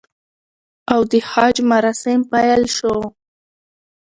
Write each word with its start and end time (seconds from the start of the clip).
او 0.93 1.01
د 1.11 1.13
حج 1.29 1.55
مراسم 1.71 2.19
پیل 2.31 2.61
شو 2.75 2.95